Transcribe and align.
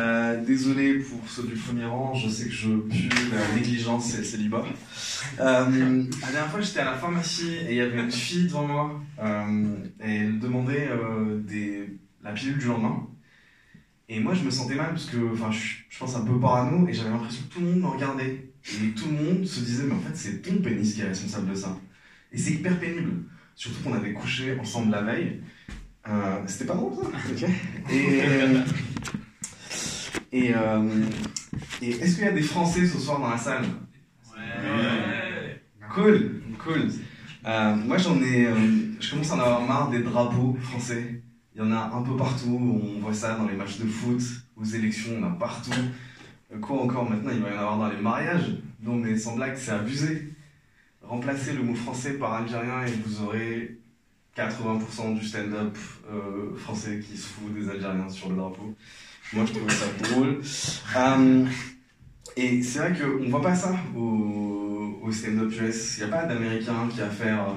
Euh, 0.00 0.42
désolé 0.42 0.94
pour 0.94 1.28
ceux 1.28 1.42
du 1.42 1.54
premier 1.54 1.84
rang, 1.84 2.14
je 2.14 2.28
sais 2.28 2.46
que 2.46 2.52
je 2.52 2.70
pue 2.70 3.10
la 3.32 3.54
négligence 3.54 4.14
et 4.14 4.18
le 4.18 4.24
célibat. 4.24 4.64
Euh, 5.40 6.04
la 6.22 6.32
dernière 6.32 6.50
fois, 6.50 6.60
j'étais 6.60 6.80
à 6.80 6.86
la 6.86 6.94
pharmacie 6.94 7.54
et 7.68 7.72
il 7.72 7.76
y 7.76 7.80
avait 7.80 8.00
une 8.00 8.10
fille 8.10 8.44
devant 8.44 8.66
moi 8.66 9.02
euh, 9.22 9.76
et 10.02 10.16
elle 10.16 10.38
demandait 10.38 10.88
des, 11.46 11.98
la 12.22 12.32
pilule 12.32 12.58
du 12.58 12.66
lendemain. 12.66 13.06
Et 14.08 14.20
moi, 14.20 14.32
je 14.34 14.42
me 14.42 14.50
sentais 14.50 14.74
mal 14.74 14.90
parce 14.90 15.06
que, 15.06 15.18
je, 15.18 15.74
je 15.88 15.98
pense 15.98 16.16
un 16.16 16.24
peu 16.24 16.40
parano 16.40 16.88
et 16.88 16.94
j'avais 16.94 17.10
l'impression 17.10 17.42
que 17.48 17.54
tout 17.54 17.60
le 17.60 17.66
monde 17.66 17.80
me 17.80 17.88
regardait. 17.88 18.50
Et 18.64 18.90
tout 18.96 19.06
le 19.06 19.12
monde 19.12 19.44
se 19.46 19.60
disait, 19.60 19.84
mais 19.84 19.94
en 19.94 20.00
fait, 20.00 20.14
c'est 20.16 20.42
ton 20.42 20.56
pénis 20.62 20.94
qui 20.94 21.02
est 21.02 21.08
responsable 21.08 21.50
de 21.50 21.54
ça. 21.54 21.78
Et 22.32 22.38
c'est 22.38 22.52
hyper 22.52 22.78
pénible. 22.80 23.24
Surtout 23.54 23.82
qu'on 23.82 23.94
avait 23.94 24.14
couché 24.14 24.58
ensemble 24.58 24.92
la 24.92 25.02
veille. 25.02 25.40
C'était 26.46 26.64
pas 26.64 26.74
drôle 26.74 26.94
ça 26.94 27.10
Ok. 27.30 27.50
Et, 27.92 28.22
et, 30.32 30.54
euh, 30.54 31.04
et 31.82 31.90
est-ce 31.90 32.16
qu'il 32.16 32.24
y 32.24 32.28
a 32.28 32.32
des 32.32 32.42
Français 32.42 32.86
ce 32.86 32.98
soir 32.98 33.20
dans 33.20 33.30
la 33.30 33.38
salle? 33.38 33.64
Cool, 35.92 36.42
cool. 36.62 36.88
Euh, 37.46 37.74
moi 37.74 37.96
j'en 37.98 38.20
ai, 38.22 38.46
euh, 38.46 38.54
je 39.00 39.10
commence 39.10 39.32
à 39.32 39.36
en 39.36 39.40
avoir 39.40 39.62
marre 39.62 39.90
des 39.90 40.00
drapeaux 40.00 40.56
français. 40.60 41.22
Il 41.54 41.58
y 41.58 41.62
en 41.62 41.72
a 41.72 41.90
un 41.94 42.02
peu 42.02 42.16
partout, 42.16 42.60
on 42.60 43.00
voit 43.00 43.12
ça 43.12 43.34
dans 43.34 43.48
les 43.48 43.56
matchs 43.56 43.78
de 43.78 43.86
foot, 43.86 44.20
aux 44.56 44.64
élections, 44.64 45.12
on 45.18 45.24
en 45.24 45.32
a 45.32 45.36
partout. 45.36 45.72
Quoi 46.60 46.82
encore 46.82 47.08
maintenant, 47.08 47.30
il 47.32 47.40
va 47.40 47.50
y 47.50 47.54
en 47.54 47.58
avoir 47.58 47.78
dans 47.78 47.88
les 47.88 48.00
mariages. 48.00 48.56
Non 48.82 48.94
mais 48.94 49.16
sans 49.16 49.36
blague, 49.36 49.56
c'est 49.56 49.72
abusé. 49.72 50.32
Remplacez 51.02 51.54
le 51.54 51.62
mot 51.62 51.74
français 51.74 52.14
par 52.14 52.34
algérien 52.34 52.84
et 52.84 52.92
vous 53.04 53.22
aurez 53.22 53.80
80% 54.36 55.18
du 55.18 55.24
stand-up 55.24 55.76
euh, 56.10 56.56
français 56.56 57.00
qui 57.00 57.16
se 57.16 57.26
fout 57.26 57.52
des 57.52 57.68
Algériens 57.68 58.08
sur 58.08 58.28
le 58.28 58.36
drapeau. 58.36 58.74
Moi 59.32 59.44
je 59.46 59.52
trouvais 59.52 59.72
ça 59.72 59.86
drôle. 60.02 60.40
Euh, 60.96 61.46
et 62.36 62.62
c'est 62.62 62.78
vrai 62.80 62.92
qu'on 62.92 63.28
voit 63.30 63.42
pas 63.42 63.54
ça 63.54 63.74
au, 63.96 64.98
au 65.02 65.12
stand-up 65.12 65.52
US. 65.52 65.98
Il 65.98 66.04
n'y 66.04 66.10
a 66.10 66.16
pas 66.16 66.26
d'Américain 66.26 66.88
qui 66.90 66.98
va 66.98 67.10
faire 67.10 67.48
euh, 67.48 67.52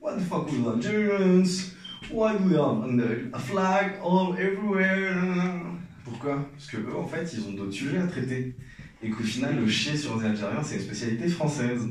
What 0.00 0.16
the 0.16 0.22
fuck 0.28 0.50
with 0.50 0.66
Algerians? 0.66 1.74
Why 2.10 2.36
do 2.36 2.48
we 2.48 2.56
have 2.56 3.32
a 3.32 3.38
flag 3.38 3.92
all 4.02 4.36
everywhere? 4.36 5.62
Pourquoi? 6.04 6.44
Parce 6.52 6.66
que 6.66 6.78
eux, 6.78 6.96
en 6.98 7.06
fait, 7.06 7.32
ils 7.34 7.44
ont 7.46 7.52
d'autres 7.52 7.72
sujets 7.72 7.98
à 7.98 8.06
traiter. 8.06 8.56
Et 9.02 9.10
qu'au 9.10 9.22
final, 9.22 9.56
le 9.56 9.68
chier 9.68 9.96
sur 9.96 10.18
les 10.18 10.26
Algériens, 10.26 10.62
c'est 10.62 10.76
une 10.76 10.82
spécialité 10.82 11.28
française. 11.28 11.88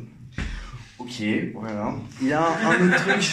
Ok, 0.99 1.23
voilà. 1.53 1.95
Il 2.21 2.27
y 2.27 2.33
a 2.33 2.45
un 2.45 2.87
autre 2.87 3.03
truc. 3.03 3.31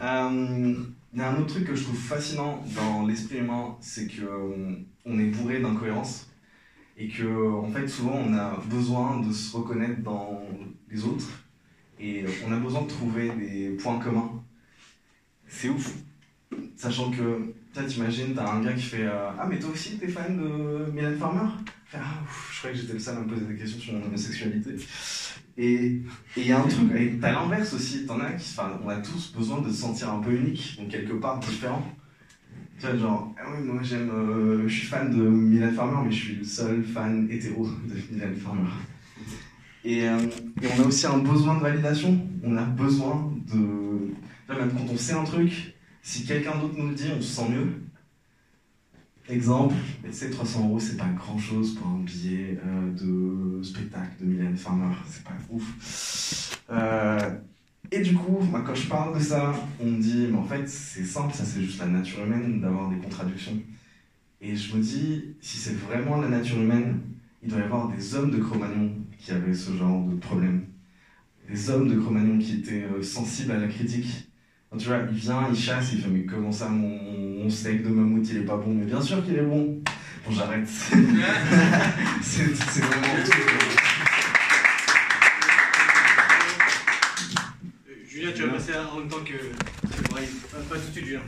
Euh, 0.00 0.74
Il 1.12 1.18
y 1.18 1.22
a 1.22 1.30
un 1.30 1.36
autre 1.36 1.54
truc 1.54 1.64
que 1.66 1.74
je 1.74 1.84
trouve 1.84 1.98
fascinant 1.98 2.62
dans 2.74 3.06
l'esprit 3.06 3.38
humain, 3.38 3.76
c'est 3.80 4.06
que 4.06 4.22
euh, 4.22 4.76
on 5.06 5.18
est 5.18 5.26
bourré 5.26 5.60
d'incohérences 5.60 6.30
et 6.98 7.08
que 7.08 7.50
en 7.52 7.68
fait 7.70 7.88
souvent 7.88 8.16
on 8.26 8.34
a 8.34 8.58
besoin 8.66 9.20
de 9.20 9.32
se 9.32 9.56
reconnaître 9.56 10.02
dans 10.02 10.42
les 10.90 11.04
autres 11.04 11.30
et 11.98 12.24
on 12.46 12.52
a 12.52 12.56
besoin 12.58 12.82
de 12.82 12.88
trouver 12.88 13.30
des 13.30 13.70
points 13.82 13.98
communs. 13.98 14.42
C'est 15.48 15.70
ouf, 15.70 15.94
sachant 16.76 17.10
que 17.10 17.54
t'imagines, 17.86 18.34
t'as 18.34 18.50
un 18.52 18.62
gars 18.62 18.72
qui 18.74 18.82
fait 18.82 19.04
euh, 19.04 19.30
ah 19.38 19.46
mais 19.48 19.58
toi 19.58 19.70
aussi 19.70 19.98
t'es 19.98 20.08
fan 20.08 20.36
de 20.36 20.90
Mylène 20.92 21.16
Farmer? 21.18 21.48
Ah 21.94 21.98
je 22.52 22.58
croyais 22.58 22.74
que 22.76 22.82
j'étais 22.82 22.94
le 22.94 22.98
seul 22.98 23.16
à 23.16 23.20
me 23.20 23.28
poser 23.28 23.46
des 23.46 23.56
questions 23.56 23.78
sur 23.80 23.94
mon 23.94 24.04
homosexualité. 24.06 24.76
Et 25.58 26.02
il 26.36 26.46
y 26.46 26.52
a 26.52 26.60
un 26.60 26.68
truc, 26.68 26.90
t'as 27.20 27.32
l'inverse 27.32 27.72
aussi, 27.72 28.04
t'en 28.04 28.20
as 28.20 28.32
qui, 28.32 28.54
enfin, 28.56 28.78
on 28.84 28.88
a 28.88 28.96
tous 28.96 29.32
besoin 29.34 29.62
de 29.62 29.68
se 29.68 29.76
sentir 29.76 30.12
un 30.12 30.20
peu 30.20 30.32
unique, 30.32 30.76
donc 30.78 30.88
quelque 30.88 31.14
part 31.14 31.38
différent. 31.38 31.82
Tu 32.78 32.86
vois, 32.86 32.96
genre, 32.96 33.34
ah 33.38 33.44
oui, 33.50 33.66
moi 33.66 33.82
j'aime, 33.82 34.10
euh, 34.10 34.68
je 34.68 34.74
suis 34.74 34.86
fan 34.86 35.10
de 35.10 35.22
Mylène 35.22 35.72
Farmer, 35.72 36.04
mais 36.04 36.12
je 36.12 36.24
suis 36.24 36.34
le 36.34 36.44
seul 36.44 36.84
fan 36.84 37.26
hétéro 37.30 37.66
de 37.66 38.14
Mylène 38.14 38.36
Farmer. 38.36 38.68
Et, 39.82 40.06
euh, 40.06 40.18
et 40.60 40.66
on 40.76 40.82
a 40.82 40.86
aussi 40.86 41.06
un 41.06 41.18
besoin 41.18 41.56
de 41.56 41.60
validation, 41.60 42.20
on 42.42 42.56
a 42.56 42.64
besoin 42.64 43.32
de. 43.46 44.12
Tu 44.46 44.52
vois, 44.52 44.56
même 44.56 44.72
quand 44.72 44.92
on 44.92 44.96
sait 44.96 45.14
un 45.14 45.24
truc, 45.24 45.74
si 46.02 46.26
quelqu'un 46.26 46.58
d'autre 46.58 46.74
nous 46.76 46.88
le 46.88 46.94
dit, 46.94 47.08
on 47.16 47.22
se 47.22 47.34
sent 47.34 47.48
mieux. 47.50 47.68
Exemple, 49.28 49.74
sais, 50.12 50.30
300 50.30 50.68
euros, 50.68 50.78
c'est 50.78 50.96
pas 50.96 51.08
grand 51.08 51.36
chose 51.36 51.74
pour 51.74 51.88
un 51.88 51.98
billet 51.98 52.58
euh, 52.64 52.92
de 52.92 53.62
spectacle 53.62 54.12
de 54.20 54.26
Mylène 54.26 54.56
Farmer, 54.56 54.94
c'est 55.08 55.24
pas 55.24 55.32
ouf. 55.50 56.62
Euh, 56.70 57.30
et 57.90 58.00
du 58.00 58.14
coup, 58.14 58.38
quand 58.64 58.74
je 58.74 58.88
parle 58.88 59.18
de 59.18 59.22
ça, 59.22 59.52
on 59.80 59.86
me 59.86 60.00
dit, 60.00 60.28
mais 60.30 60.38
en 60.38 60.44
fait, 60.44 60.68
c'est 60.68 61.04
simple, 61.04 61.34
ça 61.34 61.44
c'est 61.44 61.60
juste 61.60 61.80
la 61.80 61.86
nature 61.86 62.24
humaine 62.24 62.60
d'avoir 62.60 62.88
des 62.88 62.98
contradictions. 62.98 63.60
Et 64.40 64.54
je 64.54 64.76
me 64.76 64.82
dis, 64.82 65.34
si 65.40 65.56
c'est 65.58 65.74
vraiment 65.74 66.20
la 66.20 66.28
nature 66.28 66.60
humaine, 66.60 67.00
il 67.42 67.48
doit 67.48 67.58
y 67.58 67.62
avoir 67.62 67.88
des 67.88 68.14
hommes 68.14 68.30
de 68.30 68.38
Cro-Magnon 68.38 68.92
qui 69.18 69.32
avaient 69.32 69.54
ce 69.54 69.72
genre 69.72 70.04
de 70.04 70.14
problème. 70.16 70.66
Des 71.48 71.70
hommes 71.70 71.88
de 71.88 71.98
Cro-Magnon 71.98 72.38
qui 72.38 72.58
étaient 72.58 72.84
euh, 72.84 73.02
sensibles 73.02 73.52
à 73.52 73.58
la 73.58 73.66
critique. 73.66 74.28
Tu 74.78 74.88
vois, 74.88 74.98
il 75.10 75.16
vient, 75.16 75.48
il 75.48 75.56
chasse, 75.56 75.92
il 75.94 76.00
fait, 76.00 76.10
mais 76.10 76.24
comment 76.24 76.52
ça, 76.52 76.68
mon, 76.68 77.25
mon 77.36 77.50
steak 77.50 77.82
de 77.82 77.88
mammouth, 77.90 78.26
il 78.30 78.38
est 78.38 78.40
pas 78.40 78.56
bon 78.56 78.72
Mais 78.72 78.86
bien 78.86 79.00
sûr 79.00 79.24
qu'il 79.24 79.36
est 79.36 79.42
bon. 79.42 79.78
Bon, 80.26 80.32
j'arrête. 80.34 80.66
c'est 82.22 82.42
vraiment 82.80 83.24
tout. 83.24 83.32
Julien, 88.08 88.32
tu 88.34 88.42
vas 88.42 88.54
passer 88.54 88.72
en 88.74 88.98
même 88.98 89.08
temps 89.08 89.22
que. 89.24 89.32
que. 89.32 90.08
Pas, 90.08 90.20
pas 90.68 90.76
tout 90.76 90.88
de 90.88 90.92
suite, 90.92 91.04
Julien. 91.04 91.20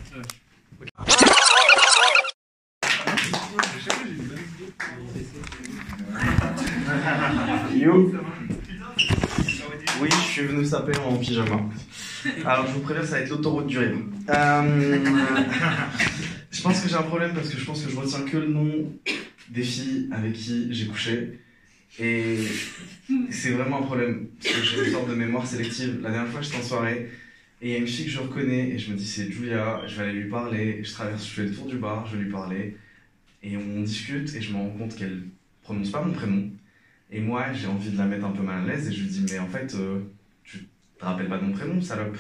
Yo 7.76 8.12
Oui, 10.00 10.08
je 10.10 10.32
suis 10.32 10.46
venu 10.46 10.64
saper 10.64 10.96
en 10.98 11.16
pyjama. 11.16 11.60
Alors, 12.44 12.66
je 12.66 12.72
vous 12.72 12.80
préviens, 12.80 13.04
ça 13.04 13.12
va 13.12 13.20
être 13.20 13.30
l'autoroute 13.30 13.66
du 13.66 13.78
rire. 13.78 13.96
Euh, 14.30 14.98
je 16.50 16.62
pense 16.62 16.80
que 16.80 16.88
j'ai 16.88 16.94
un 16.96 17.02
problème 17.02 17.32
parce 17.34 17.48
que 17.48 17.58
je 17.58 17.64
pense 17.64 17.82
que 17.82 17.90
je 17.90 17.96
retiens 17.96 18.22
que 18.22 18.36
le 18.36 18.48
nom 18.48 18.92
des 19.50 19.62
filles 19.62 20.08
avec 20.12 20.32
qui 20.32 20.72
j'ai 20.72 20.86
couché. 20.86 21.40
Et 22.00 22.38
c'est 23.30 23.50
vraiment 23.50 23.78
un 23.80 23.82
problème. 23.82 24.28
Parce 24.42 24.54
que 24.54 24.62
j'ai 24.62 24.86
une 24.86 24.92
sorte 24.92 25.08
de 25.08 25.14
mémoire 25.14 25.46
sélective. 25.46 26.00
La 26.02 26.10
dernière 26.10 26.30
fois, 26.30 26.40
j'étais 26.40 26.58
en 26.58 26.62
soirée 26.62 27.10
et 27.60 27.68
il 27.68 27.72
y 27.72 27.74
a 27.74 27.78
une 27.78 27.88
fille 27.88 28.04
que 28.04 28.10
je 28.10 28.20
reconnais 28.20 28.70
et 28.70 28.78
je 28.78 28.92
me 28.92 28.96
dis, 28.96 29.06
c'est 29.06 29.30
Julia, 29.30 29.82
je 29.86 29.96
vais 29.96 30.08
aller 30.08 30.20
lui 30.20 30.30
parler. 30.30 30.82
Je 30.84 30.92
traverse, 30.92 31.26
je 31.26 31.30
fais 31.30 31.42
le 31.44 31.54
tour 31.54 31.66
du 31.66 31.76
bar, 31.76 32.06
je 32.06 32.16
vais 32.16 32.24
lui 32.24 32.30
parler. 32.30 32.76
Et 33.42 33.56
on 33.56 33.82
discute 33.82 34.34
et 34.34 34.40
je 34.40 34.52
me 34.52 34.58
rends 34.58 34.70
compte 34.70 34.96
qu'elle 34.96 35.22
prononce 35.62 35.90
pas 35.90 36.02
mon 36.02 36.12
prénom. 36.12 36.50
Et 37.10 37.20
moi, 37.20 37.52
j'ai 37.52 37.66
envie 37.66 37.90
de 37.90 37.96
la 37.96 38.04
mettre 38.04 38.26
un 38.26 38.32
peu 38.32 38.42
mal 38.42 38.62
à 38.62 38.66
l'aise 38.66 38.88
et 38.88 38.92
je 38.92 39.02
lui 39.02 39.08
dis, 39.08 39.26
mais 39.32 39.38
en 39.38 39.48
fait, 39.48 39.74
euh, 39.74 40.00
te 40.98 41.04
rappelles 41.04 41.28
pas 41.28 41.40
mon 41.40 41.52
prénom, 41.52 41.80
salope 41.80 42.18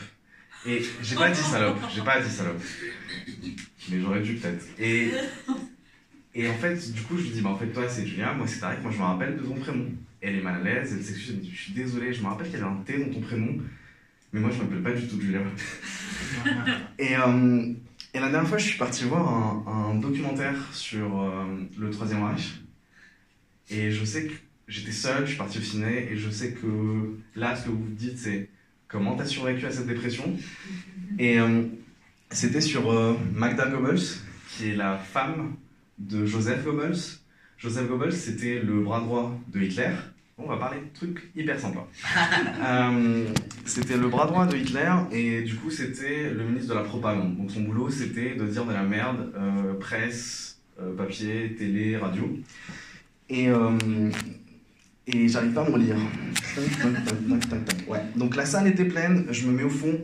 Et 0.66 0.82
j'ai 1.02 1.16
pas 1.16 1.30
dit 1.30 1.40
salope, 1.40 1.78
j'ai 1.94 2.02
pas 2.02 2.20
dit 2.20 2.30
salope. 2.30 2.60
Mais 3.90 4.00
j'aurais 4.00 4.20
dû 4.20 4.34
peut-être. 4.34 4.66
Et, 4.78 5.10
et 6.34 6.48
en 6.48 6.54
fait, 6.54 6.92
du 6.92 7.02
coup, 7.02 7.16
je 7.16 7.22
lui 7.22 7.30
dis, 7.30 7.40
bah 7.40 7.50
en 7.50 7.56
fait, 7.56 7.68
toi, 7.68 7.88
c'est 7.88 8.06
Julia, 8.06 8.32
moi, 8.32 8.46
c'est 8.46 8.60
Tarek, 8.60 8.82
moi, 8.82 8.92
je 8.92 8.98
me 8.98 9.02
rappelle 9.02 9.36
de 9.36 9.42
ton 9.42 9.54
prénom. 9.54 9.86
Elle 10.20 10.36
est 10.36 10.42
mal 10.42 10.60
à 10.60 10.64
l'aise, 10.64 10.94
elle 10.96 11.04
s'excuse, 11.04 11.30
elle 11.30 11.36
me 11.36 11.42
dit, 11.42 11.50
je 11.52 11.62
suis 11.62 11.72
désolé, 11.72 12.12
je 12.12 12.22
me 12.22 12.28
rappelle 12.28 12.48
qu'il 12.48 12.58
y 12.58 12.62
avait 12.62 12.70
un 12.70 12.82
T 12.84 12.98
dans 12.98 13.12
ton 13.12 13.20
prénom, 13.20 13.58
mais 14.32 14.40
moi, 14.40 14.50
je 14.50 14.58
m'appelle 14.58 14.82
pas 14.82 14.92
du 14.92 15.06
tout 15.06 15.20
Julia. 15.20 15.40
et, 16.98 17.16
euh, 17.16 17.72
et 18.14 18.20
la 18.20 18.30
dernière 18.30 18.48
fois, 18.48 18.58
je 18.58 18.66
suis 18.66 18.78
parti 18.78 19.04
voir 19.04 19.28
un, 19.28 19.90
un 19.90 19.94
documentaire 19.94 20.56
sur 20.72 21.22
euh, 21.22 21.44
le 21.78 21.90
Troisième 21.90 22.24
Reich. 22.24 22.60
Et 23.70 23.90
je 23.90 24.04
sais 24.04 24.26
que 24.26 24.32
j'étais 24.66 24.92
seul, 24.92 25.24
je 25.24 25.30
suis 25.30 25.38
parti 25.38 25.58
au 25.58 25.62
ciné, 25.62 26.10
et 26.10 26.16
je 26.16 26.30
sais 26.30 26.52
que 26.52 27.16
là, 27.36 27.54
ce 27.54 27.66
que 27.66 27.70
vous 27.70 27.88
dites, 27.90 28.18
c'est 28.18 28.48
comment 28.88 29.14
t'as 29.14 29.26
survécu 29.26 29.66
à 29.66 29.70
cette 29.70 29.86
dépression. 29.86 30.24
Et 31.18 31.38
euh, 31.38 31.62
c'était 32.30 32.60
sur 32.60 32.90
euh, 32.90 33.14
Magda 33.32 33.66
Goebbels, 33.66 34.00
qui 34.48 34.70
est 34.70 34.76
la 34.76 34.96
femme 34.96 35.54
de 35.98 36.26
Joseph 36.26 36.64
Goebbels. 36.64 36.98
Joseph 37.58 37.88
Goebbels, 37.88 38.12
c'était 38.12 38.60
le 38.60 38.80
bras 38.80 39.00
droit 39.00 39.38
de 39.48 39.60
Hitler. 39.60 39.90
Bon, 40.36 40.44
on 40.46 40.48
va 40.48 40.56
parler 40.56 40.80
de 40.80 40.96
trucs 40.96 41.30
hyper 41.36 41.60
sympas. 41.60 41.86
Euh, 42.60 43.24
c'était 43.64 43.96
le 43.96 44.08
bras 44.08 44.26
droit 44.26 44.46
de 44.46 44.56
Hitler, 44.56 44.90
et 45.12 45.42
du 45.42 45.54
coup, 45.54 45.70
c'était 45.70 46.30
le 46.30 46.42
ministre 46.42 46.70
de 46.70 46.74
la 46.74 46.84
propagande. 46.84 47.36
Donc 47.36 47.50
son 47.50 47.60
boulot, 47.60 47.88
c'était 47.88 48.34
de 48.34 48.46
dire 48.46 48.64
de 48.64 48.72
la 48.72 48.82
merde, 48.82 49.32
presse, 49.78 50.58
papier, 50.96 51.54
télé, 51.56 51.96
radio. 51.96 52.28
Et, 53.28 53.48
et 55.08 55.28
j'arrive 55.28 55.52
pas 55.52 55.62
à 55.62 55.64
tac, 57.48 57.64
tac. 57.64 57.88
Ouais. 57.88 58.00
Donc 58.16 58.36
la 58.36 58.44
salle 58.44 58.68
était 58.68 58.84
pleine, 58.84 59.26
je 59.30 59.46
me 59.46 59.52
mets 59.52 59.62
au 59.62 59.70
fond 59.70 59.98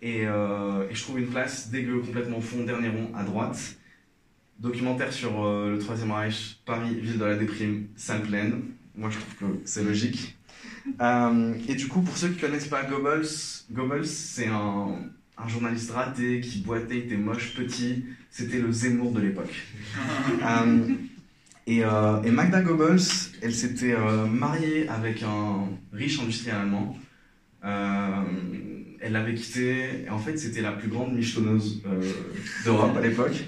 et, 0.00 0.22
euh, 0.24 0.88
et 0.88 0.94
je 0.94 1.02
trouve 1.02 1.18
une 1.18 1.26
place 1.26 1.70
dégueu, 1.70 1.98
complètement 1.98 2.38
au 2.38 2.42
fond, 2.42 2.64
dernier 2.64 2.88
rond, 2.88 3.10
à 3.14 3.24
droite. 3.24 3.76
Documentaire 4.60 5.12
sur 5.12 5.44
euh, 5.44 5.72
le 5.72 5.78
Troisième 5.78 6.12
Reich, 6.12 6.60
Paris, 6.64 6.94
ville 6.94 7.18
de 7.18 7.24
la 7.24 7.36
déprime, 7.36 7.88
salle 7.96 8.22
pleine. 8.22 8.62
Moi 8.94 9.10
je 9.10 9.18
trouve 9.18 9.34
que 9.34 9.60
c'est 9.64 9.82
logique. 9.82 10.38
Euh, 11.00 11.54
et 11.68 11.74
du 11.74 11.88
coup, 11.88 12.00
pour 12.00 12.16
ceux 12.16 12.28
qui 12.28 12.40
connaissent 12.40 12.68
pas 12.68 12.84
Goebbels, 12.84 13.26
Goebbels 13.72 14.06
c'est 14.06 14.46
un, 14.46 15.10
un 15.36 15.48
journaliste 15.48 15.90
raté 15.90 16.40
qui 16.40 16.60
boitait, 16.60 16.98
était 16.98 17.16
moche, 17.16 17.54
petit. 17.56 18.04
C'était 18.30 18.60
le 18.60 18.70
Zemmour 18.70 19.12
de 19.12 19.20
l'époque. 19.20 19.54
Euh, 21.68 22.22
Et, 22.22 22.30
Magda 22.30 22.60
Goebbels, 22.62 23.00
elle 23.42 23.54
s'était 23.54 23.92
euh, 23.92 24.26
mariée 24.26 24.88
avec 24.88 25.22
un 25.22 25.68
riche 25.92 26.20
industriel 26.20 26.56
allemand. 26.58 26.96
Euh, 27.64 28.22
elle 29.00 29.12
l'avait 29.12 29.34
quitté, 29.34 30.04
et 30.06 30.10
en 30.10 30.18
fait 30.18 30.36
c'était 30.36 30.60
la 30.60 30.72
plus 30.72 30.88
grande 30.88 31.14
michetonneuse 31.14 31.82
d'Europe 32.64 32.96
à 32.96 33.00
l'époque. 33.00 33.44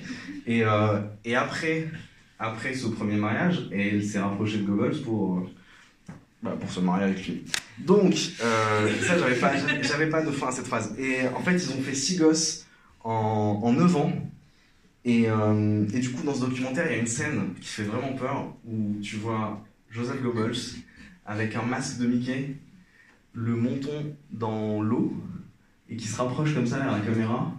Et, 0.46 0.64
après, 1.34 1.88
après 2.38 2.74
ce 2.74 2.88
premier 2.88 3.16
mariage, 3.16 3.68
elle 3.72 4.04
s'est 4.04 4.18
rapprochée 4.18 4.58
de 4.58 4.64
Goebbels 4.64 5.00
pour, 5.02 5.48
bah, 6.42 6.56
pour 6.58 6.70
se 6.70 6.80
marier 6.80 7.04
avec 7.04 7.26
lui. 7.26 7.44
Donc, 7.78 8.14
ça 8.14 9.18
j'avais 9.18 9.36
pas, 9.36 9.52
j'avais 9.82 10.08
pas 10.08 10.22
de 10.22 10.32
fin 10.32 10.48
à 10.48 10.52
cette 10.52 10.66
phrase. 10.66 10.96
Et 10.98 11.28
en 11.28 11.40
fait 11.40 11.54
ils 11.54 11.70
ont 11.70 11.80
fait 11.82 11.94
six 11.94 12.16
gosses 12.16 12.66
en, 13.04 13.60
en 13.62 13.72
9 13.72 13.96
ans. 13.96 14.12
Et, 15.04 15.30
euh, 15.30 15.86
et 15.92 16.00
du 16.00 16.10
coup, 16.10 16.22
dans 16.24 16.34
ce 16.34 16.40
documentaire, 16.40 16.86
il 16.86 16.92
y 16.92 16.96
a 16.96 17.00
une 17.00 17.06
scène 17.06 17.54
qui 17.60 17.68
fait 17.68 17.84
vraiment 17.84 18.12
peur 18.14 18.54
où 18.66 18.96
tu 19.02 19.16
vois 19.16 19.64
Joseph 19.90 20.20
Goebbels 20.22 20.82
avec 21.24 21.54
un 21.56 21.62
masque 21.62 21.98
de 21.98 22.06
Mickey, 22.06 22.56
le 23.32 23.54
menton 23.54 24.16
dans 24.30 24.82
l'eau 24.82 25.14
et 25.88 25.96
qui 25.96 26.06
se 26.06 26.16
rapproche 26.20 26.54
comme 26.54 26.66
ça 26.66 26.78
vers 26.78 26.92
la 26.92 27.00
caméra. 27.00 27.52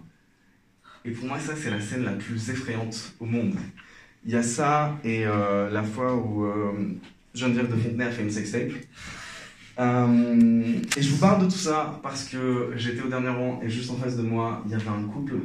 Et 1.04 1.10
pour 1.12 1.26
moi, 1.26 1.38
ça, 1.38 1.54
c'est 1.56 1.70
la 1.70 1.80
scène 1.80 2.04
la 2.04 2.12
plus 2.12 2.50
effrayante 2.50 3.14
au 3.20 3.24
monde. 3.24 3.54
Il 4.24 4.32
y 4.32 4.36
a 4.36 4.42
ça 4.42 4.98
et 5.02 5.26
euh, 5.26 5.70
la 5.70 5.82
fois 5.82 6.14
où 6.14 6.44
euh, 6.44 6.72
Geneviève 7.34 7.70
de 7.70 7.76
Fontenay 7.76 8.04
a 8.04 8.10
fait 8.10 8.22
une 8.22 8.30
sextape. 8.30 8.72
Euh, 9.78 10.74
et 10.96 11.02
je 11.02 11.10
vous 11.10 11.18
parle 11.18 11.40
de 11.40 11.46
tout 11.46 11.58
ça 11.58 11.98
parce 12.02 12.28
que 12.28 12.72
j'étais 12.76 13.00
au 13.00 13.08
dernier 13.08 13.30
rang 13.30 13.60
et 13.62 13.70
juste 13.70 13.90
en 13.90 13.96
face 13.96 14.16
de 14.16 14.22
moi, 14.22 14.62
il 14.66 14.72
y 14.72 14.74
avait 14.74 14.88
un 14.88 15.04
couple 15.04 15.36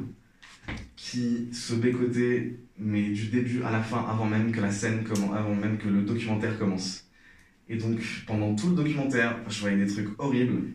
qui 1.15 1.47
se 1.53 1.75
bécotait, 1.75 2.59
mais 2.77 3.09
du 3.09 3.27
début 3.27 3.63
à 3.63 3.71
la 3.71 3.81
fin, 3.81 4.05
avant 4.09 4.25
même 4.25 4.51
que 4.51 4.59
la 4.59 4.71
scène 4.71 5.03
commence, 5.05 5.33
avant 5.33 5.55
même 5.55 5.77
que 5.77 5.87
le 5.87 6.01
documentaire 6.01 6.59
commence. 6.59 7.05
Et 7.69 7.77
donc, 7.77 7.99
pendant 8.27 8.53
tout 8.53 8.71
le 8.71 8.75
documentaire, 8.75 9.37
je 9.47 9.61
voyais 9.61 9.77
des 9.77 9.87
trucs 9.87 10.09
horribles, 10.17 10.73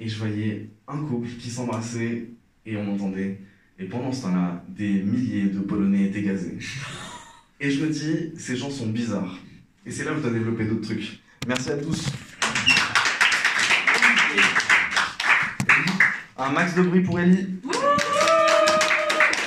et 0.00 0.08
je 0.08 0.18
voyais 0.18 0.70
un 0.88 1.04
couple 1.04 1.28
qui 1.38 1.50
s'embrassait, 1.50 2.30
et 2.64 2.76
on 2.78 2.94
entendait, 2.94 3.40
et 3.78 3.84
pendant 3.84 4.10
ce 4.10 4.22
temps-là, 4.22 4.64
des 4.68 5.02
milliers 5.02 5.48
de 5.48 5.60
Polonais 5.60 6.06
étaient 6.06 6.22
gazés. 6.22 6.58
Et 7.60 7.70
je 7.70 7.84
me 7.84 7.90
dis, 7.90 8.32
ces 8.36 8.56
gens 8.56 8.68
sont 8.68 8.88
bizarres. 8.88 9.38
Et 9.86 9.90
c'est 9.90 10.04
là 10.04 10.12
où 10.12 10.16
je 10.16 10.22
dois 10.22 10.32
développer 10.32 10.64
d'autres 10.64 10.82
trucs. 10.82 11.20
Merci 11.46 11.70
à 11.70 11.76
tous. 11.76 12.06
Un 16.36 16.50
max 16.50 16.74
de 16.74 16.82
bruit 16.82 17.02
pour 17.02 17.18
Ellie. 17.20 17.46